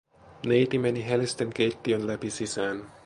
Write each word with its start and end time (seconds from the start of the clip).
Neiti 0.51 0.79
meni 0.79 1.01
hälisten 1.09 1.49
keittiön 1.53 2.07
läpi 2.07 2.29
sisään. 2.29 2.85